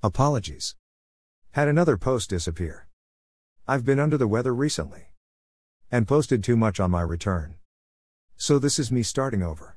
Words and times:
Apologies. 0.00 0.76
Had 1.50 1.66
another 1.66 1.96
post 1.96 2.30
disappear. 2.30 2.86
I've 3.66 3.84
been 3.84 3.98
under 3.98 4.16
the 4.16 4.28
weather 4.28 4.54
recently. 4.54 5.08
And 5.90 6.06
posted 6.06 6.44
too 6.44 6.56
much 6.56 6.78
on 6.78 6.92
my 6.92 7.00
return. 7.00 7.56
So 8.36 8.60
this 8.60 8.78
is 8.78 8.92
me 8.92 9.02
starting 9.02 9.42
over. 9.42 9.76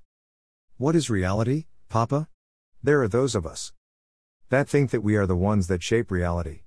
What 0.77 0.95
is 0.95 1.09
reality, 1.09 1.65
Papa? 1.89 2.27
There 2.83 3.01
are 3.01 3.07
those 3.07 3.33
of 3.33 3.47
us 3.47 3.73
that 4.49 4.69
think 4.69 4.91
that 4.91 5.01
we 5.01 5.15
are 5.15 5.25
the 5.25 5.35
ones 5.35 5.65
that 5.65 5.81
shape 5.81 6.11
reality. 6.11 6.61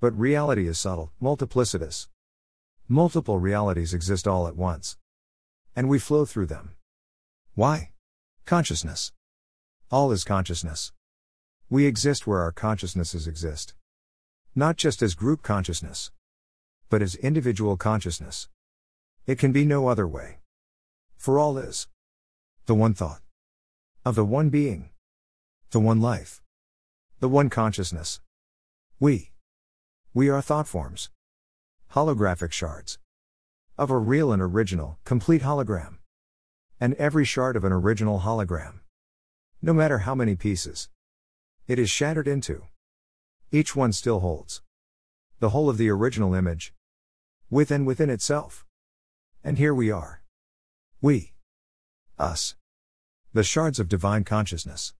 But 0.00 0.18
reality 0.18 0.66
is 0.66 0.78
subtle, 0.78 1.12
multiplicitous. 1.20 2.08
Multiple 2.88 3.38
realities 3.38 3.92
exist 3.92 4.26
all 4.26 4.48
at 4.48 4.56
once. 4.56 4.96
And 5.76 5.86
we 5.86 5.98
flow 5.98 6.24
through 6.24 6.46
them. 6.46 6.76
Why? 7.54 7.90
Consciousness. 8.46 9.12
All 9.90 10.12
is 10.12 10.24
consciousness. 10.24 10.92
We 11.72 11.86
exist 11.86 12.26
where 12.26 12.40
our 12.40 12.50
consciousnesses 12.50 13.28
exist. 13.28 13.74
Not 14.56 14.76
just 14.76 15.02
as 15.02 15.14
group 15.14 15.40
consciousness, 15.42 16.10
but 16.88 17.00
as 17.00 17.14
individual 17.14 17.76
consciousness. 17.76 18.48
It 19.24 19.38
can 19.38 19.52
be 19.52 19.64
no 19.64 19.86
other 19.86 20.08
way. 20.08 20.38
For 21.16 21.38
all 21.38 21.56
is 21.58 21.86
the 22.66 22.74
one 22.74 22.92
thought 22.92 23.20
of 24.04 24.16
the 24.16 24.24
one 24.24 24.48
being, 24.48 24.90
the 25.70 25.78
one 25.78 26.00
life, 26.00 26.42
the 27.20 27.28
one 27.28 27.48
consciousness. 27.48 28.20
We. 28.98 29.30
We 30.12 30.28
are 30.28 30.42
thought 30.42 30.66
forms. 30.66 31.10
Holographic 31.92 32.50
shards. 32.50 32.98
Of 33.78 33.92
a 33.92 33.98
real 33.98 34.32
and 34.32 34.42
original, 34.42 34.98
complete 35.04 35.42
hologram. 35.42 35.98
And 36.80 36.94
every 36.94 37.24
shard 37.24 37.54
of 37.54 37.62
an 37.62 37.72
original 37.72 38.20
hologram. 38.20 38.80
No 39.62 39.72
matter 39.72 39.98
how 39.98 40.16
many 40.16 40.34
pieces 40.34 40.88
it 41.70 41.78
is 41.78 41.88
shattered 41.88 42.26
into, 42.26 42.64
each 43.52 43.76
one 43.76 43.92
still 43.92 44.18
holds 44.18 44.60
the 45.38 45.50
whole 45.50 45.70
of 45.70 45.78
the 45.78 45.88
original 45.88 46.34
image 46.34 46.74
with 47.48 47.70
and 47.70 47.86
within 47.86 48.10
itself. 48.10 48.66
And 49.44 49.56
here 49.56 49.72
we 49.72 49.88
are. 49.88 50.22
We. 51.00 51.34
Us. 52.18 52.56
The 53.32 53.44
shards 53.44 53.78
of 53.78 53.88
divine 53.88 54.24
consciousness. 54.24 54.94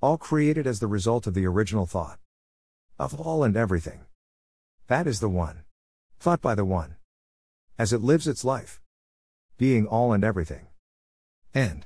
All 0.00 0.16
created 0.16 0.66
as 0.66 0.80
the 0.80 0.86
result 0.86 1.26
of 1.26 1.34
the 1.34 1.46
original 1.46 1.84
thought. 1.84 2.18
Of 2.98 3.20
all 3.20 3.44
and 3.44 3.54
everything. 3.54 4.06
That 4.86 5.06
is 5.06 5.20
the 5.20 5.28
one. 5.28 5.64
Thought 6.18 6.40
by 6.40 6.54
the 6.54 6.64
one. 6.64 6.96
As 7.78 7.92
it 7.92 8.00
lives 8.00 8.26
its 8.26 8.42
life. 8.42 8.80
Being 9.58 9.86
all 9.86 10.14
and 10.14 10.24
everything. 10.24 10.68
And. 11.52 11.84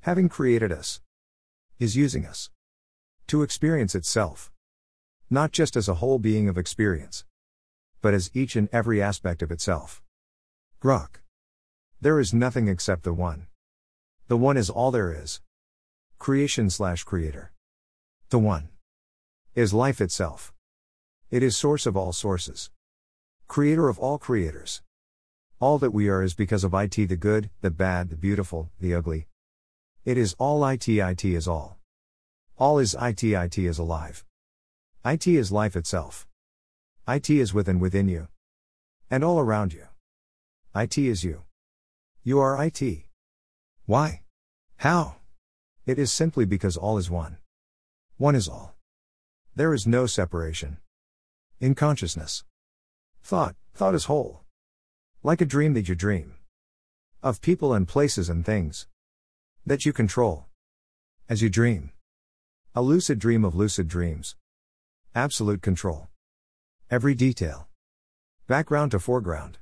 Having 0.00 0.28
created 0.28 0.70
us. 0.70 1.00
Is 1.78 1.96
using 1.96 2.26
us. 2.26 2.50
To 3.28 3.42
experience 3.42 3.94
itself. 3.94 4.50
Not 5.30 5.52
just 5.52 5.76
as 5.76 5.88
a 5.88 5.94
whole 5.94 6.18
being 6.18 6.48
of 6.48 6.58
experience. 6.58 7.24
But 8.00 8.14
as 8.14 8.30
each 8.34 8.56
and 8.56 8.68
every 8.72 9.00
aspect 9.00 9.42
of 9.42 9.50
itself. 9.50 10.02
Grok. 10.82 11.20
There 12.00 12.18
is 12.18 12.34
nothing 12.34 12.68
except 12.68 13.04
the 13.04 13.12
one. 13.12 13.46
The 14.28 14.36
one 14.36 14.56
is 14.56 14.68
all 14.68 14.90
there 14.90 15.12
is. 15.12 15.40
Creation 16.18 16.68
slash 16.68 17.04
creator. 17.04 17.52
The 18.30 18.38
one. 18.38 18.68
Is 19.54 19.72
life 19.72 20.00
itself. 20.00 20.52
It 21.30 21.42
is 21.42 21.56
source 21.56 21.86
of 21.86 21.96
all 21.96 22.12
sources. 22.12 22.70
Creator 23.48 23.88
of 23.88 23.98
all 23.98 24.18
creators. 24.18 24.82
All 25.60 25.78
that 25.78 25.92
we 25.92 26.08
are 26.08 26.22
is 26.22 26.34
because 26.34 26.64
of 26.64 26.74
IT 26.74 26.96
the 26.96 27.16
good, 27.16 27.50
the 27.60 27.70
bad, 27.70 28.10
the 28.10 28.16
beautiful, 28.16 28.70
the 28.80 28.94
ugly. 28.94 29.28
It 30.04 30.18
is 30.18 30.34
all 30.38 30.66
IT, 30.66 30.88
IT 30.88 31.24
is 31.24 31.46
all. 31.46 31.78
All 32.58 32.78
is 32.78 32.96
IT, 33.00 33.24
IT 33.24 33.58
is 33.58 33.78
alive. 33.78 34.24
IT 35.04 35.26
is 35.26 35.50
life 35.50 35.74
itself. 35.74 36.26
IT 37.08 37.30
is 37.30 37.52
within 37.52 37.80
within 37.80 38.08
you. 38.08 38.28
And 39.10 39.24
all 39.24 39.40
around 39.40 39.72
you. 39.72 39.86
IT 40.74 40.96
is 40.98 41.24
you. 41.24 41.42
You 42.22 42.38
are 42.38 42.62
IT. 42.62 43.04
Why? 43.86 44.22
How? 44.76 45.16
It 45.86 45.98
is 45.98 46.12
simply 46.12 46.44
because 46.44 46.76
all 46.76 46.98
is 46.98 47.10
one. 47.10 47.38
One 48.16 48.36
is 48.36 48.48
all. 48.48 48.76
There 49.56 49.74
is 49.74 49.86
no 49.86 50.06
separation. 50.06 50.78
In 51.60 51.74
consciousness. 51.74 52.44
Thought, 53.22 53.56
thought 53.74 53.94
is 53.94 54.04
whole. 54.04 54.42
Like 55.22 55.40
a 55.40 55.46
dream 55.46 55.74
that 55.74 55.88
you 55.88 55.94
dream. 55.94 56.34
Of 57.22 57.40
people 57.40 57.74
and 57.74 57.88
places 57.88 58.28
and 58.28 58.44
things. 58.46 58.86
That 59.66 59.84
you 59.84 59.92
control. 59.92 60.46
As 61.28 61.42
you 61.42 61.48
dream. 61.48 61.90
A 62.74 62.80
lucid 62.80 63.18
dream 63.18 63.44
of 63.44 63.54
lucid 63.54 63.86
dreams. 63.86 64.34
Absolute 65.14 65.60
control. 65.60 66.08
Every 66.90 67.14
detail. 67.14 67.68
Background 68.46 68.92
to 68.92 68.98
foreground. 68.98 69.58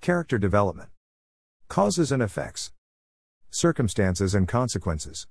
Character 0.00 0.36
development. 0.36 0.88
Causes 1.68 2.10
and 2.10 2.20
effects. 2.20 2.72
Circumstances 3.50 4.34
and 4.34 4.48
consequences. 4.48 5.28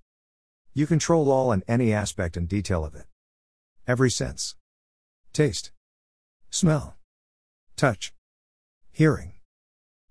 You 0.73 0.87
control 0.87 1.29
all 1.29 1.51
and 1.51 1.61
any 1.67 1.91
aspect 1.91 2.37
and 2.37 2.47
detail 2.47 2.85
of 2.85 2.95
it. 2.95 3.03
Every 3.85 4.09
sense. 4.09 4.55
Taste. 5.33 5.73
Smell. 6.51 6.95
Touch. 7.75 8.13
Hearing. 8.93 9.33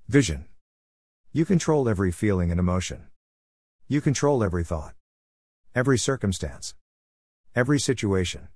Vision. 0.08 0.44
You 1.32 1.46
control 1.46 1.88
every 1.88 2.12
feeling 2.12 2.50
and 2.50 2.60
emotion. 2.60 3.06
You 3.88 4.02
control 4.02 4.44
every 4.44 4.62
thought. 4.62 4.92
Every 5.74 5.96
circumstance. 5.96 6.74
Every 7.54 7.78
situation. 7.78 8.48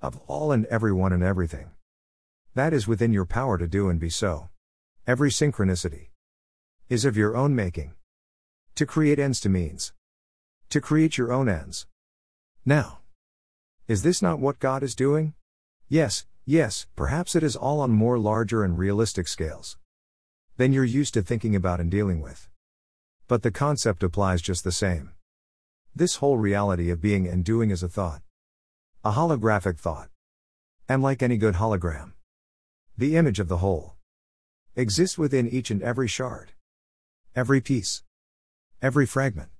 Of 0.00 0.16
all 0.28 0.52
and 0.52 0.64
everyone 0.66 1.12
and 1.12 1.24
everything. 1.24 1.72
That 2.54 2.72
is 2.72 2.86
within 2.86 3.12
your 3.12 3.26
power 3.26 3.58
to 3.58 3.66
do 3.66 3.88
and 3.88 3.98
be 3.98 4.10
so. 4.10 4.48
Every 5.08 5.28
synchronicity 5.28 6.10
is 6.88 7.04
of 7.04 7.16
your 7.16 7.36
own 7.36 7.56
making. 7.56 7.94
To 8.76 8.86
create 8.86 9.18
ends 9.18 9.40
to 9.40 9.48
means. 9.48 9.92
To 10.70 10.80
create 10.80 11.18
your 11.18 11.32
own 11.32 11.48
ends. 11.48 11.88
Now. 12.64 12.98
Is 13.88 14.04
this 14.04 14.22
not 14.22 14.38
what 14.38 14.60
God 14.60 14.84
is 14.84 14.94
doing? 14.94 15.34
Yes, 15.88 16.24
yes, 16.46 16.86
perhaps 16.94 17.34
it 17.34 17.42
is 17.42 17.56
all 17.56 17.80
on 17.80 17.90
more 17.90 18.20
larger 18.20 18.62
and 18.62 18.78
realistic 18.78 19.26
scales 19.26 19.78
than 20.58 20.72
you're 20.72 20.84
used 20.84 21.14
to 21.14 21.22
thinking 21.22 21.56
about 21.56 21.80
and 21.80 21.90
dealing 21.90 22.20
with. 22.20 22.48
But 23.26 23.42
the 23.42 23.50
concept 23.50 24.04
applies 24.04 24.42
just 24.42 24.62
the 24.62 24.70
same. 24.70 25.10
This 25.94 26.16
whole 26.16 26.38
reality 26.38 26.88
of 26.88 27.02
being 27.02 27.28
and 27.28 27.44
doing 27.44 27.70
is 27.70 27.82
a 27.82 27.88
thought. 27.88 28.22
A 29.04 29.12
holographic 29.12 29.78
thought. 29.78 30.08
And 30.88 31.02
like 31.02 31.22
any 31.22 31.36
good 31.36 31.56
hologram, 31.56 32.12
the 32.96 33.14
image 33.16 33.38
of 33.38 33.48
the 33.48 33.58
whole 33.58 33.96
exists 34.74 35.18
within 35.18 35.46
each 35.46 35.70
and 35.70 35.82
every 35.82 36.08
shard, 36.08 36.52
every 37.36 37.60
piece, 37.60 38.02
every 38.80 39.04
fragment. 39.04 39.50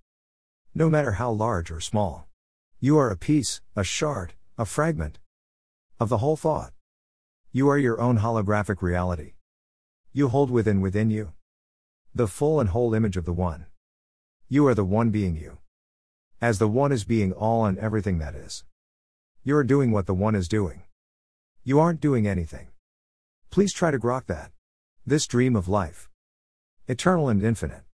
No 0.75 0.89
matter 0.89 1.13
how 1.13 1.31
large 1.31 1.71
or 1.71 1.81
small, 1.81 2.29
you 2.81 2.97
are 2.97 3.11
a 3.11 3.17
piece, 3.17 3.61
a 3.77 3.85
shard, 3.85 4.33
a 4.57 4.65
fragment 4.65 5.19
of 6.01 6.09
the 6.09 6.19
whole 6.19 6.37
thought. 6.37 6.73
You 7.53 7.69
are 7.69 7.79
your 7.79 8.01
own 8.01 8.19
holographic 8.19 8.81
reality. 8.81 9.35
You 10.15 10.29
hold 10.29 10.51
within 10.51 10.81
within 10.81 11.11
you 11.11 11.35
the 12.15 12.27
full 12.27 12.59
and 12.59 12.71
whole 12.71 12.95
image 12.95 13.19
of 13.19 13.27
the 13.27 13.33
One. 13.35 13.67
You 14.49 14.67
are 14.67 14.75
the 14.75 14.85
one 14.85 15.11
being 15.11 15.37
you. 15.37 15.59
As 16.43 16.59
the 16.59 16.67
One 16.67 16.91
is 16.91 17.05
being 17.05 17.33
all 17.33 17.65
and 17.67 17.79
everything 17.79 18.19
that 18.19 18.35
is. 18.35 18.65
You 19.45 19.57
are 19.57 19.63
doing 19.63 19.93
what 19.93 20.07
the 20.07 20.13
One 20.13 20.35
is 20.35 20.49
doing. 20.49 20.83
You 21.63 21.79
aren't 21.79 22.01
doing 22.01 22.27
anything. 22.27 22.67
Please 23.51 23.73
try 23.73 23.93
to 23.93 23.99
grok 23.99 24.27
that. 24.27 24.51
This 25.07 25.29
dream 25.29 25.55
of 25.55 25.69
life, 25.69 26.11
eternal 26.89 27.29
and 27.29 27.45
infinite, 27.45 27.85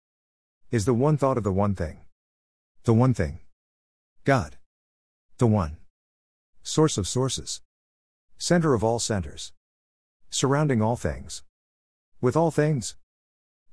is 0.71 0.87
the 0.87 0.95
one 0.95 1.19
thought 1.19 1.37
of 1.37 1.45
the 1.45 1.53
one 1.53 1.75
thing. 1.75 1.99
The 2.85 2.95
one 2.95 3.13
thing. 3.13 3.41
God. 4.25 4.57
The 5.37 5.47
one. 5.47 5.77
Source 6.63 6.97
of 6.97 7.07
sources. 7.07 7.61
Center 8.39 8.73
of 8.73 8.83
all 8.83 8.99
centers. 8.99 9.53
Surrounding 10.31 10.81
all 10.81 10.97
things. 10.97 11.43
With 12.23 12.35
all 12.35 12.51
things. 12.51 12.97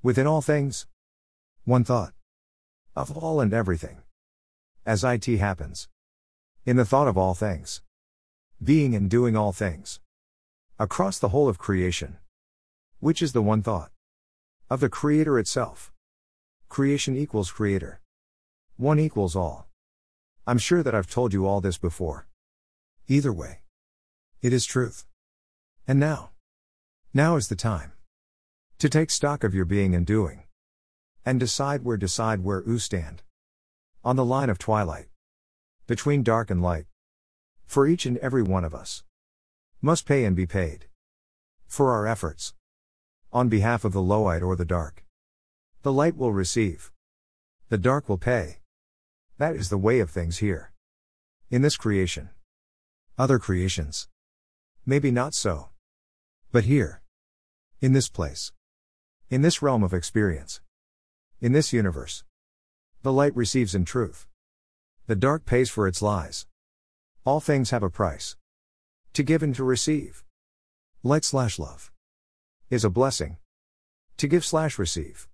Within 0.04 0.28
all 0.28 0.42
things. 0.42 0.86
One 1.63 1.86
thought. 1.86 2.12
Of 2.94 3.16
all 3.18 3.39
and 3.39 3.54
everything. 3.54 4.01
As 4.85 5.03
IT 5.03 5.25
happens. 5.25 5.87
In 6.63 6.75
the 6.75 6.85
thought 6.85 7.07
of 7.07 7.17
all 7.17 7.33
things. 7.33 7.81
Being 8.63 8.93
and 8.93 9.09
doing 9.09 9.35
all 9.35 9.51
things. 9.51 9.99
Across 10.77 11.17
the 11.17 11.29
whole 11.29 11.49
of 11.49 11.57
creation. 11.57 12.17
Which 12.99 13.23
is 13.23 13.33
the 13.33 13.41
one 13.41 13.63
thought. 13.63 13.89
Of 14.69 14.81
the 14.81 14.89
Creator 14.89 15.39
itself. 15.39 15.91
Creation 16.69 17.17
equals 17.17 17.49
Creator. 17.49 17.99
One 18.77 18.99
equals 18.99 19.35
all. 19.35 19.67
I'm 20.45 20.59
sure 20.59 20.83
that 20.83 20.93
I've 20.93 21.09
told 21.09 21.33
you 21.33 21.47
all 21.47 21.61
this 21.61 21.79
before. 21.79 22.27
Either 23.07 23.33
way. 23.33 23.61
It 24.43 24.53
is 24.53 24.67
truth. 24.67 25.07
And 25.87 25.99
now. 25.99 26.29
Now 27.11 27.37
is 27.37 27.47
the 27.47 27.55
time. 27.55 27.93
To 28.77 28.87
take 28.87 29.09
stock 29.09 29.43
of 29.43 29.55
your 29.55 29.65
being 29.65 29.95
and 29.95 30.05
doing. 30.05 30.43
And 31.25 31.39
decide 31.39 31.83
where 31.83 31.97
decide 31.97 32.43
where 32.43 32.63
you 32.67 32.77
stand. 32.77 33.23
On 34.06 34.16
the 34.16 34.24
line 34.24 34.52
of 34.52 34.60
twilight. 34.60 35.07
Between 35.88 36.22
dark 36.22 36.52
and 36.52 36.62
light. 36.62 36.86
For 37.66 37.88
each 37.88 38.06
and 38.06 38.19
every 38.19 38.44
one 38.44 38.63
of 38.63 38.75
us. 38.75 39.04
Must 39.81 40.06
pay 40.06 40.25
and 40.25 40.36
be 40.36 40.46
paid. 40.46 40.86
For 41.66 41.92
our 41.92 42.06
efforts. 42.06 42.54
On 43.34 43.50
behalf 43.50 43.84
of 43.84 43.94
the 43.94 44.04
lowite 44.04 44.44
or 44.44 44.56
the 44.56 44.63
dark. 44.63 45.04
The 45.81 45.92
light 45.92 46.16
will 46.16 46.31
receive. 46.31 46.92
The 47.69 47.80
dark 47.80 48.07
will 48.07 48.19
pay. 48.19 48.60
That 49.40 49.56
is 49.56 49.69
the 49.69 49.78
way 49.80 50.00
of 50.02 50.12
things 50.12 50.38
here. 50.38 50.72
In 51.50 51.63
this 51.63 51.75
creation. 51.75 52.30
Other 53.18 53.40
creations. 53.40 54.07
Maybe 54.86 55.10
not 55.10 55.34
so. 55.34 55.69
But 56.52 56.66
here. 56.66 57.02
In 57.81 57.94
this 57.94 58.07
place. 58.07 58.52
In 59.31 59.42
this 59.42 59.63
realm 59.63 59.81
of 59.81 59.96
experience. 59.96 60.62
In 61.42 61.54
this 61.54 61.74
universe. 61.74 62.24
The 63.06 63.13
light 63.13 63.36
receives 63.36 63.75
in 63.75 63.86
truth. 63.86 64.25
The 65.06 65.16
dark 65.16 65.46
pays 65.46 65.69
for 65.69 65.88
its 65.88 66.02
lies. 66.02 66.48
All 67.24 67.40
things 67.40 67.69
have 67.69 67.84
a 67.84 67.90
price. 67.92 68.36
To 69.13 69.22
give 69.22 69.44
and 69.44 69.54
to 69.54 69.63
receive. 69.63 70.24
Light 71.04 71.24
slash 71.24 71.60
love. 71.60 71.92
Is 72.72 72.84
a 72.84 72.90
blessing. 72.90 73.38
To 74.18 74.28
give 74.28 74.44
slash 74.44 74.80
receive. 74.80 75.28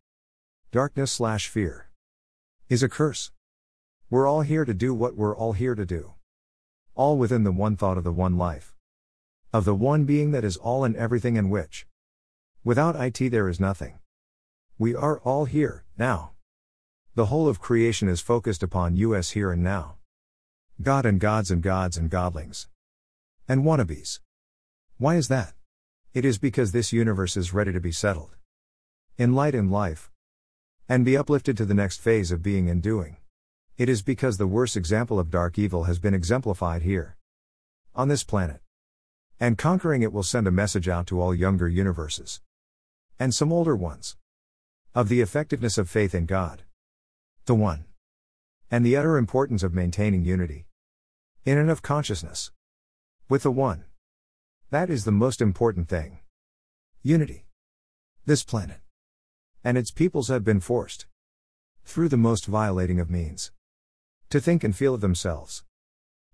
Darkness 0.74 1.14
slash 1.14 1.48
fear. 1.48 1.90
Is 2.68 2.84
a 2.84 2.90
curse. 2.90 3.32
We're 4.10 4.28
all 4.28 4.42
here 4.42 4.66
to 4.66 4.74
do 4.74 4.94
what 4.94 5.16
we're 5.16 5.34
all 5.34 5.54
here 5.54 5.74
to 5.74 5.86
do. 5.86 6.16
All 6.94 7.18
within 7.18 7.46
the 7.46 7.54
one 7.54 7.78
thought 7.78 7.98
of 7.98 8.04
the 8.04 8.12
one 8.12 8.38
life. 8.38 8.76
Of 9.54 9.64
the 9.64 9.76
one 9.76 10.04
being 10.04 10.32
that 10.32 10.44
is 10.44 10.58
all 10.58 10.84
and 10.84 10.98
everything 10.98 11.38
and 11.38 11.50
which. 11.50 11.88
Without 12.66 12.98
it 12.98 13.32
there 13.32 13.48
is 13.48 13.62
nothing. 13.62 14.00
We 14.78 14.94
are 14.94 15.22
all 15.22 15.46
here, 15.46 15.86
now. 15.98 16.32
The 17.14 17.26
whole 17.26 17.50
of 17.50 17.60
creation 17.60 18.08
is 18.08 18.22
focused 18.22 18.64
upon 18.64 18.96
us 18.96 19.32
here 19.32 19.52
and 19.52 19.62
now. 19.62 19.98
God 20.82 21.06
and 21.06 21.20
gods 21.20 21.52
and 21.52 21.62
gods 21.62 21.98
and 21.98 22.10
godlings. 22.10 22.68
And 23.50 23.66
wannabes. 23.66 24.22
Why 24.98 25.16
is 25.16 25.28
that? 25.28 25.54
It 26.14 26.24
is 26.24 26.38
because 26.38 26.72
this 26.72 26.94
universe 26.94 27.36
is 27.36 27.54
ready 27.54 27.74
to 27.74 27.82
be 27.82 27.92
settled. 27.92 28.38
In 29.18 29.36
light 29.36 29.54
and 29.54 29.70
life. 29.70 30.10
And 30.88 31.04
be 31.04 31.18
uplifted 31.18 31.58
to 31.58 31.66
the 31.66 31.74
next 31.74 32.00
phase 32.00 32.32
of 32.32 32.42
being 32.42 32.70
and 32.70 32.82
doing. 32.82 33.18
It 33.78 33.90
is 33.90 34.02
because 34.02 34.38
the 34.38 34.48
worst 34.48 34.78
example 34.78 35.20
of 35.20 35.30
dark 35.30 35.60
evil 35.60 35.84
has 35.84 36.00
been 36.00 36.14
exemplified 36.14 36.84
here. 36.84 37.18
On 37.94 38.08
this 38.08 38.24
planet. 38.24 38.62
And 39.38 39.58
conquering 39.58 40.02
it 40.02 40.14
will 40.14 40.24
send 40.24 40.48
a 40.48 40.52
message 40.52 40.88
out 40.88 41.08
to 41.08 41.20
all 41.20 41.36
younger 41.36 41.68
universes. 41.68 42.40
And 43.20 43.34
some 43.34 43.52
older 43.52 43.76
ones. 43.76 44.16
Of 44.96 45.10
the 45.10 45.20
effectiveness 45.20 45.78
of 45.78 45.90
faith 45.90 46.16
in 46.16 46.26
God. 46.26 46.64
The 47.46 47.56
One. 47.56 47.86
And 48.70 48.86
the 48.86 48.96
utter 48.96 49.18
importance 49.18 49.64
of 49.64 49.74
maintaining 49.74 50.24
unity. 50.24 50.68
In 51.44 51.58
and 51.58 51.72
of 51.72 51.82
consciousness. 51.82 52.52
With 53.28 53.42
the 53.42 53.52
One. 53.52 53.86
That 54.70 54.92
is 54.92 55.06
the 55.06 55.12
most 55.12 55.42
important 55.42 55.90
thing. 55.90 56.20
Unity. 57.02 57.48
This 58.28 58.44
planet. 58.44 58.80
And 59.64 59.76
its 59.76 59.90
peoples 59.90 60.28
have 60.28 60.44
been 60.44 60.60
forced. 60.60 61.08
Through 61.84 62.10
the 62.10 62.18
most 62.18 62.46
violating 62.46 63.00
of 63.00 63.10
means. 63.10 63.52
To 64.30 64.40
think 64.40 64.64
and 64.64 64.76
feel 64.76 64.94
of 64.94 65.02
themselves. 65.02 65.64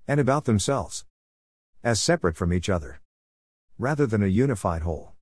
And 0.09 0.19
about 0.19 0.43
themselves. 0.43 1.05
As 1.85 2.01
separate 2.01 2.35
from 2.35 2.51
each 2.51 2.67
other. 2.67 2.99
Rather 3.79 4.05
than 4.05 4.23
a 4.23 4.27
unified 4.27 4.81
whole. 4.81 5.13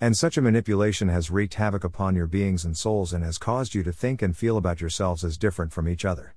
And 0.00 0.16
such 0.16 0.36
a 0.36 0.42
manipulation 0.42 1.08
has 1.08 1.30
wreaked 1.30 1.54
havoc 1.54 1.84
upon 1.84 2.16
your 2.16 2.26
beings 2.26 2.64
and 2.64 2.76
souls 2.76 3.12
and 3.12 3.24
has 3.24 3.38
caused 3.38 3.74
you 3.74 3.82
to 3.84 3.92
think 3.92 4.22
and 4.22 4.36
feel 4.36 4.56
about 4.56 4.80
yourselves 4.80 5.24
as 5.24 5.38
different 5.38 5.72
from 5.72 5.88
each 5.88 6.04
other. 6.04 6.34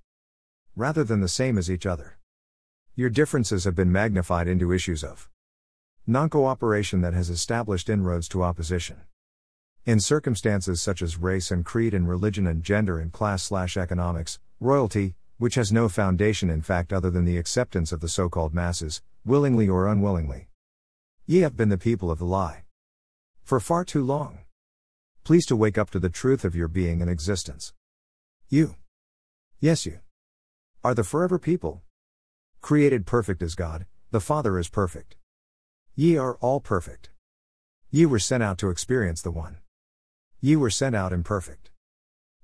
Rather 0.75 1.03
than 1.03 1.21
the 1.21 1.27
same 1.27 1.57
as 1.57 1.71
each 1.71 1.85
other. 1.85 2.17
Your 2.95 3.09
differences 3.09 3.63
have 3.63 3.75
been 3.75 3.91
magnified 3.91 4.47
into 4.47 4.71
issues 4.71 5.03
of 5.03 5.29
non 6.05 6.29
cooperation 6.29 7.01
that 7.01 7.13
has 7.13 7.29
established 7.29 7.89
inroads 7.89 8.27
to 8.29 8.43
opposition. 8.43 9.01
In 9.85 9.99
circumstances 9.99 10.81
such 10.81 11.01
as 11.01 11.17
race 11.17 11.49
and 11.49 11.65
creed 11.65 11.93
and 11.93 12.07
religion 12.07 12.45
and 12.45 12.63
gender 12.63 12.99
and 12.99 13.11
class 13.11 13.43
slash 13.43 13.75
economics, 13.75 14.39
royalty, 14.59 15.15
which 15.37 15.55
has 15.55 15.71
no 15.71 15.89
foundation 15.89 16.49
in 16.49 16.61
fact 16.61 16.93
other 16.93 17.09
than 17.09 17.25
the 17.25 17.37
acceptance 17.37 17.91
of 17.91 18.01
the 18.01 18.09
so 18.09 18.29
called 18.29 18.53
masses, 18.53 19.01
willingly 19.25 19.67
or 19.67 19.87
unwillingly. 19.87 20.47
Ye 21.25 21.39
have 21.41 21.57
been 21.57 21.69
the 21.69 21.77
people 21.77 22.11
of 22.11 22.19
the 22.19 22.25
lie. 22.25 22.66
For 23.47 23.61
far 23.61 23.85
too 23.85 24.03
long. 24.03 24.39
Please 25.23 25.45
to 25.45 25.55
wake 25.55 25.77
up 25.77 25.89
to 25.91 25.99
the 25.99 26.09
truth 26.09 26.43
of 26.43 26.53
your 26.53 26.67
being 26.67 27.01
and 27.01 27.09
existence. 27.09 27.71
You. 28.49 28.75
Yes, 29.61 29.85
you. 29.85 29.99
Are 30.83 30.93
the 30.93 31.05
forever 31.05 31.39
people. 31.39 31.81
Created 32.59 33.05
perfect 33.05 33.41
as 33.41 33.55
God, 33.55 33.85
the 34.11 34.19
Father 34.19 34.59
is 34.59 34.67
perfect. 34.67 35.15
Ye 35.95 36.17
are 36.17 36.35
all 36.41 36.59
perfect. 36.59 37.09
Ye 37.89 38.05
were 38.05 38.19
sent 38.19 38.43
out 38.43 38.57
to 38.57 38.69
experience 38.69 39.21
the 39.21 39.31
One. 39.31 39.59
Ye 40.41 40.57
were 40.57 40.69
sent 40.69 40.93
out 40.93 41.13
imperfect. 41.13 41.71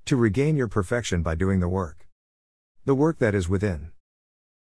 To 0.05 0.15
regain 0.15 0.55
your 0.55 0.69
perfection 0.69 1.21
by 1.21 1.35
doing 1.35 1.59
the 1.59 1.67
work. 1.67 2.07
The 2.85 2.95
work 2.95 3.19
that 3.19 3.35
is 3.35 3.49
within. 3.49 3.91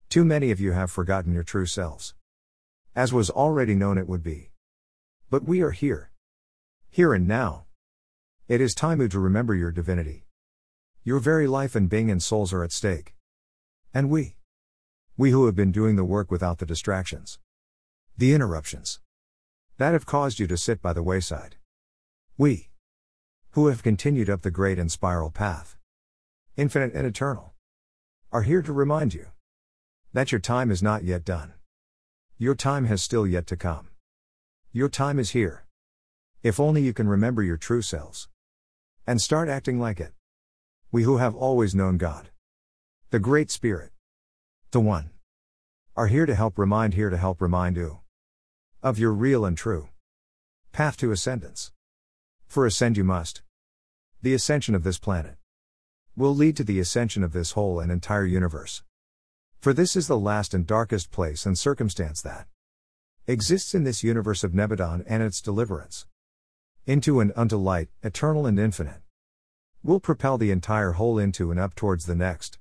Too 0.08 0.25
many 0.25 0.50
of 0.50 0.58
you 0.58 0.72
have 0.72 0.90
forgotten 0.90 1.34
your 1.34 1.42
true 1.42 1.66
selves. 1.66 2.14
As 2.96 3.12
was 3.12 3.28
already 3.28 3.75
known 3.75 3.98
it 3.98 4.08
would 4.08 4.22
be. 4.22 4.52
But 5.28 5.44
we 5.44 5.60
are 5.60 5.72
here. 5.72 6.09
Here 6.92 7.14
and 7.14 7.28
now. 7.28 7.66
It 8.48 8.60
is 8.60 8.75
time 8.75 9.08
to 9.08 9.20
remember 9.20 9.54
your 9.54 9.70
divinity. 9.70 10.26
Your 11.04 11.20
very 11.20 11.46
life 11.46 11.76
and 11.76 11.88
being 11.88 12.10
and 12.10 12.20
souls 12.20 12.52
are 12.52 12.64
at 12.64 12.72
stake. 12.72 13.14
And 13.94 14.10
we. 14.10 14.34
We 15.16 15.31
who 15.31 15.46
have 15.46 15.54
been 15.54 15.70
doing 15.70 15.94
the 15.94 16.04
work 16.04 16.32
without 16.32 16.58
the 16.58 16.66
distractions. 16.66 17.38
The 18.19 18.34
interruptions. 18.34 18.98
That 19.78 19.92
have 19.92 20.04
caused 20.04 20.40
you 20.40 20.48
to 20.48 20.56
sit 20.56 20.82
by 20.82 20.92
the 20.92 21.04
wayside. 21.04 21.54
We. 22.37 22.70
Who 23.52 23.69
have 23.69 23.84
continued 23.84 24.28
up 24.28 24.42
the 24.42 24.50
great 24.50 24.76
and 24.76 24.90
spiral 24.90 25.31
path. 25.31 25.76
Infinite 26.56 26.92
and 26.92 27.06
eternal. 27.06 27.54
Are 28.32 28.42
here 28.42 28.62
to 28.62 28.72
remind 28.72 29.14
you. 29.14 29.28
That 30.12 30.32
your 30.32 30.40
time 30.40 30.72
is 30.72 30.82
not 30.82 31.04
yet 31.04 31.25
done. 31.25 31.54
Your 32.37 32.56
time 32.56 32.87
has 32.87 33.00
still 33.00 33.28
yet 33.28 33.46
to 33.46 33.56
come. 33.56 33.90
Your 34.72 34.88
time 34.88 35.20
is 35.20 35.31
here. 35.31 35.66
If 36.42 36.58
only 36.58 36.81
you 36.81 36.94
can 36.94 37.06
remember 37.06 37.42
your 37.42 37.58
true 37.58 37.82
selves. 37.82 38.26
And 39.06 39.20
start 39.20 39.50
acting 39.50 39.78
like 39.78 40.00
it. 40.00 40.14
We 40.90 41.02
who 41.02 41.19
have 41.19 41.34
always 41.34 41.75
known 41.75 41.98
God. 41.98 42.31
The 43.10 43.19
Great 43.19 43.50
Spirit. 43.50 43.90
The 44.70 44.81
One. 44.81 45.10
Are 45.98 46.06
here 46.06 46.25
to 46.25 46.34
help 46.34 46.58
remind, 46.58 46.94
here 46.94 47.10
to 47.10 47.19
help 47.19 47.42
remind 47.42 47.76
you. 47.76 48.00
Of 48.82 48.99
your 48.99 49.12
real 49.12 49.44
and 49.44 49.54
true. 49.54 49.90
Path 50.73 50.97
to 50.99 51.12
ascendance. 51.12 51.73
For 52.47 52.64
ascend 52.64 52.97
you 52.97 53.04
must. 53.04 53.42
The 54.23 54.32
ascension 54.32 54.75
of 54.75 54.82
this 54.82 54.99
planet. 54.99 55.37
Will 56.16 56.35
lead 56.35 56.56
to 56.56 56.64
the 56.64 56.80
ascension 56.80 57.23
of 57.23 57.35
this 57.35 57.50
whole 57.50 57.80
and 57.80 57.92
entire 57.92 58.25
universe. 58.25 58.82
For 59.59 59.75
this 59.75 59.94
is 59.94 60.06
the 60.06 60.18
last 60.18 60.54
and 60.54 60.66
darkest 60.66 61.11
place 61.11 61.44
and 61.44 61.59
circumstance 61.59 62.23
that 62.23 62.47
exists 63.26 63.75
in 63.75 63.85
this 63.85 64.02
universe 64.02 64.42
of 64.42 64.52
Nebadon 64.52 65.04
and 65.06 65.23
its 65.23 65.42
deliverance 65.42 66.06
into 66.90 67.20
and 67.20 67.32
unto 67.37 67.56
light, 67.56 67.88
eternal 68.02 68.47
and 68.47 68.59
infinite. 68.59 69.00
Will 69.85 70.00
propel 70.00 70.37
the 70.37 70.50
entire 70.50 70.92
whole 70.92 71.20
into 71.20 71.52
and 71.52 71.61
up 71.61 71.76
towards 71.76 72.04
the 72.04 72.16
next 72.16 72.59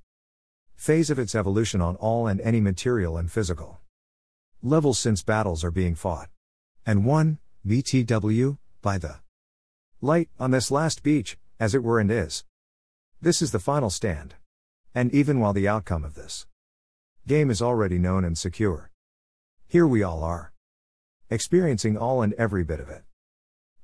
phase 0.76 1.10
of 1.10 1.18
its 1.18 1.34
evolution 1.34 1.82
on 1.82 1.96
all 1.96 2.28
and 2.28 2.40
any 2.42 2.62
material 2.62 3.18
and 3.18 3.32
physical 3.32 3.82
levels 4.62 5.00
since 5.00 5.24
battles 5.24 5.64
are 5.64 5.72
being 5.72 5.96
fought 5.96 6.30
and 6.86 7.06
won, 7.06 7.40
BTW, 7.66 8.60
by 8.84 9.00
the 9.00 9.16
light 10.00 10.30
on 10.40 10.52
this 10.52 10.70
last 10.70 11.02
beach, 11.02 11.36
as 11.60 11.74
it 11.74 11.84
were 11.84 12.00
and 12.00 12.12
is. 12.12 12.44
This 13.20 13.42
is 13.42 13.52
the 13.52 13.58
final 13.58 13.90
stand. 13.90 14.36
And 14.94 15.12
even 15.12 15.40
while 15.40 15.54
the 15.54 15.68
outcome 15.68 16.04
of 16.04 16.14
this 16.14 16.46
game 17.26 17.50
is 17.50 17.64
already 17.64 17.98
known 17.98 18.24
and 18.24 18.38
secure, 18.38 18.92
here 19.68 19.88
we 19.88 20.04
all 20.04 20.24
are, 20.24 20.54
experiencing 21.32 21.98
all 21.98 22.22
and 22.22 22.34
every 22.34 22.64
bit 22.64 22.80
of 22.80 22.90
it 22.90 23.04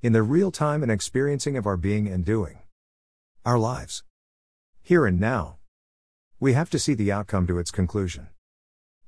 in 0.06 0.14
the 0.14 0.22
real 0.22 0.52
time 0.52 0.84
and 0.84 0.92
experiencing 0.92 1.58
of 1.58 1.66
our 1.66 1.76
being 1.76 2.08
and 2.08 2.24
doing. 2.24 2.60
Our 3.44 3.58
lives. 3.58 4.04
Here 4.84 5.08
and 5.08 5.20
now. 5.20 5.58
We 6.40 6.54
have 6.54 6.70
to 6.70 6.78
see 6.78 6.94
the 6.94 7.12
outcome 7.12 7.48
to 7.48 7.58
its 7.58 7.72
conclusion. 7.72 8.28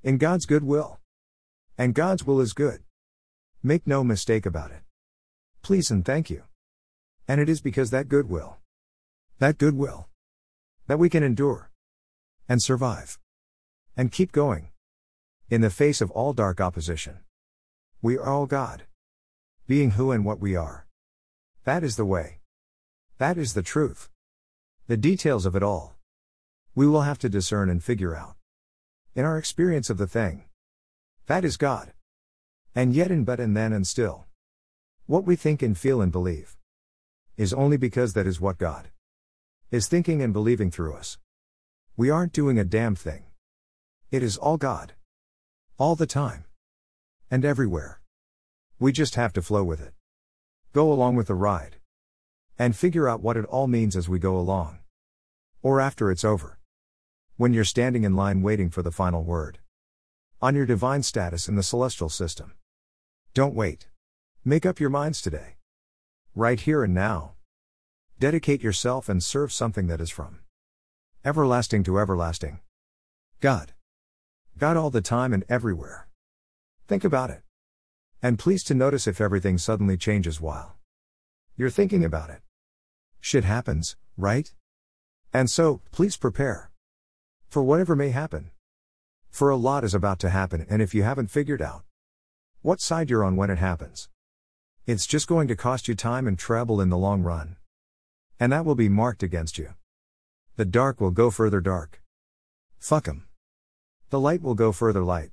In 0.01 0.17
God's 0.17 0.47
good 0.47 0.63
will. 0.63 0.99
And 1.77 1.93
God's 1.93 2.25
will 2.25 2.41
is 2.41 2.53
good. 2.53 2.79
Make 3.61 3.85
no 3.85 4.03
mistake 4.03 4.47
about 4.47 4.71
it. 4.71 4.81
Please 5.61 5.91
and 5.91 6.03
thank 6.03 6.31
you. 6.31 6.45
And 7.27 7.39
it 7.39 7.47
is 7.47 7.61
because 7.61 7.91
that 7.91 8.09
good 8.09 8.27
will. 8.27 8.57
That 9.37 9.59
good 9.59 9.75
will. 9.77 10.07
That 10.87 10.97
we 10.97 11.09
can 11.09 11.21
endure. 11.21 11.69
And 12.49 12.59
survive. 12.59 13.19
And 13.95 14.11
keep 14.11 14.31
going. 14.31 14.69
In 15.47 15.61
the 15.61 15.69
face 15.69 16.01
of 16.01 16.09
all 16.09 16.33
dark 16.33 16.59
opposition. 16.59 17.19
We 18.01 18.17
are 18.17 18.25
all 18.25 18.47
God. 18.47 18.85
Being 19.67 19.91
who 19.91 20.11
and 20.11 20.25
what 20.25 20.39
we 20.39 20.55
are. 20.55 20.86
That 21.67 21.83
is 21.83 21.97
the 21.97 22.05
way. 22.05 22.39
That 23.17 23.37
is 23.37 23.53
the 23.53 23.61
truth. 23.61 24.09
The 24.87 24.95
details 24.95 25.45
of 25.45 25.53
it 25.53 25.61
all. 25.61 25.97
We 26.75 26.87
will 26.87 27.01
have 27.01 27.19
to 27.19 27.27
discern 27.27 27.69
and 27.69 27.83
figure 27.83 28.15
out. 28.15 28.37
In 29.15 29.25
our 29.25 29.37
experience 29.37 29.89
of 29.89 29.97
the 29.97 30.07
thing. 30.07 30.45
That 31.25 31.43
is 31.43 31.57
God. 31.57 31.91
And 32.73 32.93
yet, 32.93 33.11
in 33.11 33.25
but 33.25 33.41
and 33.41 33.53
then 33.53 33.73
and 33.73 33.85
still. 33.85 34.27
What 35.07 35.25
we 35.25 35.35
think 35.35 35.61
and 35.61 35.77
feel 35.77 35.99
and 35.99 36.09
believe 36.09 36.55
is 37.35 37.53
only 37.53 37.75
because 37.75 38.13
that 38.13 38.25
is 38.25 38.39
what 38.39 38.57
God 38.57 38.87
is 39.69 39.89
thinking 39.89 40.21
and 40.21 40.31
believing 40.31 40.71
through 40.71 40.93
us. 40.93 41.17
We 41.97 42.09
aren't 42.09 42.31
doing 42.31 42.57
a 42.57 42.63
damn 42.63 42.95
thing. 42.95 43.25
It 44.09 44.23
is 44.23 44.37
all 44.37 44.55
God. 44.55 44.93
All 45.77 45.97
the 45.97 46.07
time. 46.07 46.45
And 47.29 47.43
everywhere. 47.43 47.99
We 48.79 48.93
just 48.93 49.15
have 49.15 49.33
to 49.33 49.41
flow 49.41 49.65
with 49.65 49.81
it. 49.81 49.96
Go 50.77 50.93
along 50.93 51.15
with 51.15 51.25
the 51.25 51.33
ride. 51.33 51.77
And 52.59 52.75
figure 52.75 53.09
out 53.09 53.23
what 53.23 53.35
it 53.35 53.45
all 53.45 53.65
means 53.65 53.95
as 53.95 54.07
we 54.07 54.19
go 54.19 54.37
along. 54.37 54.77
Or 55.63 55.81
after 55.81 56.11
it's 56.11 56.23
over. 56.23 56.59
When 57.35 57.51
you're 57.51 57.63
standing 57.63 58.03
in 58.03 58.15
line 58.15 58.43
waiting 58.43 58.69
for 58.69 58.83
the 58.83 58.91
final 58.91 59.23
word. 59.23 59.57
On 60.39 60.53
your 60.53 60.67
divine 60.67 61.01
status 61.01 61.47
in 61.47 61.55
the 61.55 61.63
celestial 61.63 62.09
system. 62.09 62.53
Don't 63.33 63.55
wait. 63.55 63.87
Make 64.45 64.67
up 64.67 64.79
your 64.79 64.91
minds 64.91 65.19
today. 65.19 65.55
Right 66.35 66.59
here 66.59 66.83
and 66.83 66.93
now. 66.93 67.33
Dedicate 68.19 68.61
yourself 68.61 69.09
and 69.09 69.23
serve 69.23 69.51
something 69.51 69.87
that 69.87 69.99
is 69.99 70.11
from 70.11 70.41
everlasting 71.25 71.83
to 71.85 71.97
everlasting. 71.97 72.59
God. 73.41 73.73
God 74.59 74.77
all 74.77 74.91
the 74.91 75.01
time 75.01 75.33
and 75.33 75.43
everywhere. 75.49 76.07
Think 76.87 77.03
about 77.03 77.31
it. 77.31 77.41
And 78.27 78.37
please 78.37 78.61
to 78.65 78.73
notice 78.73 79.07
if 79.07 79.21
everything 79.21 79.57
suddenly 79.57 79.95
changes 79.95 80.41
while 80.41 80.75
you're 81.55 81.69
thinking 81.69 82.03
about 82.03 82.29
it. 82.29 82.41
Shit 83.21 83.45
happens, 83.45 83.95
right? 84.17 84.53
And 85.31 85.49
so, 85.49 85.79
please 85.93 86.17
prepare 86.17 86.69
for 87.47 87.63
whatever 87.63 87.95
may 87.95 88.09
happen. 88.09 88.51
For 89.29 89.49
a 89.49 89.55
lot 89.55 89.85
is 89.85 89.93
about 89.93 90.19
to 90.19 90.29
happen, 90.29 90.65
and 90.69 90.81
if 90.81 90.93
you 90.93 91.03
haven't 91.03 91.31
figured 91.31 91.61
out 91.61 91.85
what 92.63 92.81
side 92.81 93.09
you're 93.09 93.23
on 93.23 93.37
when 93.37 93.49
it 93.49 93.59
happens, 93.59 94.09
it's 94.85 95.07
just 95.07 95.29
going 95.29 95.47
to 95.47 95.55
cost 95.55 95.87
you 95.87 95.95
time 95.95 96.27
and 96.27 96.37
trouble 96.37 96.81
in 96.81 96.89
the 96.89 96.97
long 96.97 97.23
run. 97.23 97.55
And 98.41 98.51
that 98.51 98.65
will 98.65 98.75
be 98.75 98.89
marked 98.89 99.23
against 99.23 99.57
you. 99.57 99.69
The 100.57 100.65
dark 100.65 100.99
will 100.99 101.11
go 101.11 101.31
further 101.31 101.61
dark. 101.61 102.03
Fuck 102.77 103.07
'em. 103.07 103.29
The 104.09 104.19
light 104.19 104.41
will 104.41 104.55
go 104.55 104.73
further 104.73 105.05
light. 105.05 105.31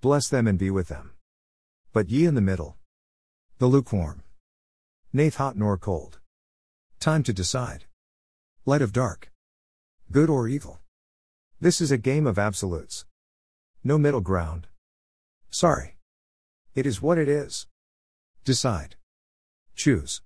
Bless 0.00 0.28
them 0.28 0.48
and 0.48 0.58
be 0.58 0.68
with 0.68 0.88
them. 0.88 1.12
But 1.92 2.10
ye 2.10 2.26
in 2.26 2.34
the 2.34 2.40
middle. 2.40 2.76
The 3.58 3.66
lukewarm. 3.66 4.22
Nath 5.12 5.36
hot 5.36 5.56
nor 5.56 5.78
cold. 5.78 6.20
Time 7.00 7.22
to 7.22 7.32
decide. 7.32 7.86
Light 8.66 8.82
of 8.82 8.92
dark. 8.92 9.32
Good 10.12 10.28
or 10.28 10.48
evil. 10.48 10.80
This 11.60 11.80
is 11.80 11.90
a 11.90 11.98
game 11.98 12.26
of 12.26 12.38
absolutes. 12.38 13.04
No 13.82 13.98
middle 13.98 14.20
ground. 14.20 14.66
Sorry. 15.50 15.96
It 16.74 16.86
is 16.86 17.00
what 17.00 17.18
it 17.18 17.28
is. 17.28 17.66
Decide. 18.44 18.96
Choose. 19.74 20.20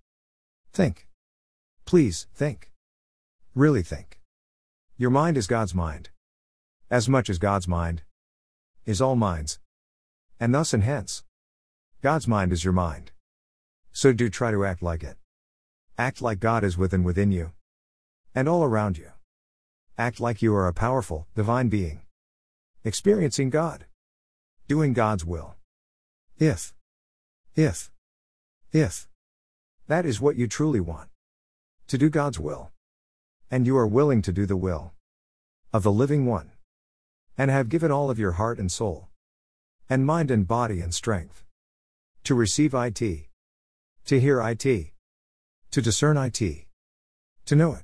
Think. 0.72 1.06
Please, 1.84 2.26
think. 2.34 2.70
Really 3.54 3.82
think. 3.82 4.20
Your 4.96 5.10
mind 5.10 5.36
is 5.36 5.46
God's 5.46 5.74
mind. 5.74 6.10
As 6.90 7.08
much 7.08 7.30
as 7.30 7.38
God's 7.38 7.68
mind 7.68 8.02
is 8.84 9.00
all 9.00 9.16
minds. 9.16 9.58
And 10.40 10.54
thus 10.54 10.74
and 10.74 10.82
hence. 10.82 11.22
God's 12.02 12.26
mind 12.26 12.52
is 12.52 12.64
your 12.64 12.72
mind. 12.72 13.12
So 13.92 14.12
do 14.12 14.28
try 14.28 14.50
to 14.50 14.64
act 14.64 14.82
like 14.82 15.04
it. 15.04 15.16
Act 15.96 16.20
like 16.20 16.40
God 16.40 16.64
is 16.64 16.76
within 16.76 17.04
within 17.04 17.30
you. 17.30 17.52
And 18.34 18.48
all 18.48 18.64
around 18.64 18.98
you. 18.98 19.12
Act 19.96 20.18
like 20.18 20.42
you 20.42 20.52
are 20.52 20.66
a 20.66 20.72
powerful, 20.72 21.28
divine 21.36 21.68
being. 21.68 22.00
Experiencing 22.82 23.50
God. 23.50 23.86
Doing 24.66 24.94
God's 24.94 25.24
will. 25.24 25.54
If. 26.38 26.74
If. 27.54 27.92
If. 28.72 29.06
That 29.86 30.04
is 30.04 30.20
what 30.20 30.34
you 30.34 30.48
truly 30.48 30.80
want. 30.80 31.08
To 31.86 31.96
do 31.96 32.10
God's 32.10 32.40
will. 32.40 32.72
And 33.48 33.64
you 33.64 33.76
are 33.76 33.86
willing 33.86 34.22
to 34.22 34.32
do 34.32 34.44
the 34.44 34.56
will. 34.56 34.90
Of 35.72 35.84
the 35.84 35.92
living 35.92 36.26
one. 36.26 36.50
And 37.38 37.48
have 37.48 37.68
given 37.68 37.92
all 37.92 38.10
of 38.10 38.18
your 38.18 38.32
heart 38.32 38.58
and 38.58 38.72
soul. 38.72 39.06
And 39.88 40.04
mind 40.04 40.32
and 40.32 40.48
body 40.48 40.80
and 40.80 40.92
strength. 40.92 41.44
To 42.24 42.36
receive 42.36 42.72
IT. 42.72 43.26
To 44.04 44.20
hear 44.20 44.40
IT. 44.40 44.92
To 45.72 45.82
discern 45.82 46.16
IT. 46.16 46.66
To 47.46 47.56
know 47.56 47.74
it. 47.74 47.82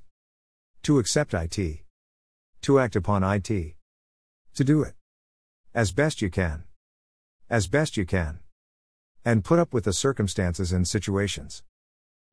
To 0.84 1.00
accept 1.00 1.34
IT. 1.34 1.80
To 2.62 2.78
act 2.78 2.94
upon 2.94 3.24
IT. 3.24 3.48
To 4.54 4.64
do 4.64 4.82
it. 4.82 4.94
As 5.74 5.90
best 5.90 6.22
you 6.22 6.30
can. 6.30 6.62
As 7.50 7.66
best 7.66 7.96
you 7.96 8.06
can. 8.06 8.38
And 9.24 9.44
put 9.44 9.58
up 9.58 9.74
with 9.74 9.82
the 9.82 9.92
circumstances 9.92 10.70
and 10.70 10.86
situations 10.86 11.64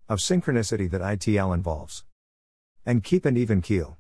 of 0.08 0.20
synchronicity 0.20 0.88
that 0.92 1.02
ITL 1.02 1.56
involves. 1.56 2.04
And 2.86 3.04
keep 3.04 3.26
an 3.26 3.36
even 3.36 3.64
keel. 3.64 3.98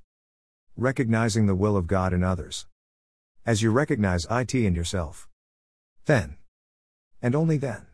Recognizing 0.78 1.48
the 1.48 1.56
will 1.56 1.76
of 1.76 1.88
God 1.88 2.14
in 2.14 2.24
others. 2.24 2.68
As 3.48 3.64
you 3.64 3.72
recognize 3.72 4.28
IT 4.30 4.54
in 4.54 4.76
yourself. 4.76 5.28
Then. 6.06 6.38
And 7.20 7.34
only 7.34 7.58
then. 7.58 7.88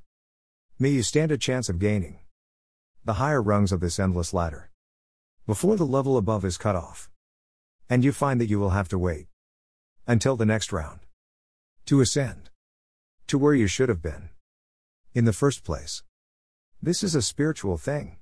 May 0.81 0.89
you 0.89 1.03
stand 1.03 1.31
a 1.31 1.37
chance 1.37 1.69
of 1.69 1.77
gaining 1.77 2.17
the 3.05 3.21
higher 3.21 3.39
rungs 3.39 3.71
of 3.71 3.81
this 3.81 3.99
endless 3.99 4.33
ladder. 4.33 4.71
Before 5.45 5.75
the 5.75 5.85
level 5.85 6.17
above 6.17 6.43
is 6.43 6.57
cut 6.57 6.75
off. 6.75 7.07
And 7.87 8.03
you 8.03 8.11
find 8.11 8.41
that 8.41 8.49
you 8.49 8.59
will 8.59 8.71
have 8.71 8.87
to 8.87 8.97
wait 8.97 9.27
until 10.07 10.35
the 10.35 10.43
next 10.43 10.73
round 10.73 11.01
to 11.85 12.01
ascend 12.01 12.49
to 13.27 13.37
where 13.37 13.53
you 13.53 13.67
should 13.67 13.89
have 13.89 14.01
been 14.01 14.29
in 15.13 15.25
the 15.25 15.33
first 15.33 15.63
place. 15.63 16.01
This 16.81 17.03
is 17.03 17.13
a 17.13 17.21
spiritual 17.21 17.77
thing, 17.77 18.17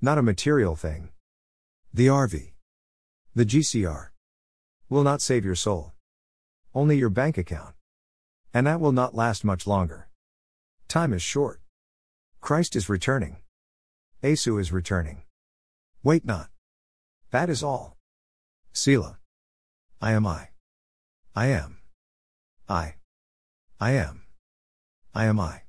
not 0.00 0.16
a 0.16 0.22
material 0.22 0.76
thing. 0.76 1.10
The 1.92 2.06
RV, 2.06 2.52
the 3.34 3.44
GCR, 3.44 4.08
will 4.88 5.02
not 5.02 5.20
save 5.20 5.44
your 5.44 5.54
soul 5.54 5.92
only 6.74 6.96
your 6.96 7.10
bank 7.10 7.36
account. 7.36 7.74
And 8.54 8.66
that 8.66 8.80
will 8.80 8.92
not 8.92 9.14
last 9.14 9.44
much 9.44 9.66
longer. 9.66 10.08
Time 10.88 11.12
is 11.12 11.20
short. 11.20 11.60
Christ 12.44 12.76
is 12.76 12.90
returning. 12.90 13.38
Asu 14.22 14.60
is 14.60 14.70
returning. 14.70 15.22
Wait 16.02 16.26
not. 16.26 16.50
That 17.30 17.48
is 17.48 17.62
all. 17.62 17.96
Selah. 18.70 19.16
I 20.02 20.12
am 20.12 20.26
I. 20.26 20.50
I 21.34 21.46
am. 21.46 21.78
I. 22.68 22.96
I 23.80 23.92
am. 23.92 24.26
I 25.14 25.24
am 25.24 25.40
I. 25.40 25.64